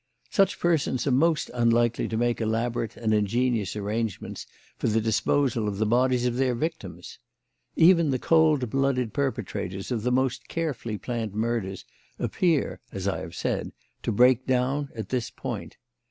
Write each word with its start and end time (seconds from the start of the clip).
Such 0.31 0.59
persons 0.59 1.05
are 1.05 1.11
most 1.11 1.51
unlikely 1.53 2.07
to 2.07 2.17
make 2.17 2.41
elaborate 2.41 2.97
and 2.97 3.13
ingenious 3.13 3.75
arrangements 3.75 4.47
for 4.79 4.87
the 4.87 4.99
disposal 4.99 5.67
of 5.67 5.77
the 5.77 5.85
bodies 5.85 6.25
of 6.25 6.37
their 6.37 6.55
victims. 6.55 7.19
Even 7.75 8.09
the 8.09 8.17
cold 8.17 8.71
blooded 8.71 9.13
perpetrators 9.13 9.91
of 9.91 10.01
the 10.01 10.11
most 10.11 10.47
carefully 10.47 10.97
planned 10.97 11.35
murders 11.35 11.85
appear, 12.17 12.79
as 12.91 13.07
I 13.07 13.19
have 13.19 13.35
said, 13.35 13.73
to 14.01 14.11
break 14.11 14.47
down 14.47 14.89
at 14.95 15.09
this 15.09 15.29
point. 15.29 15.77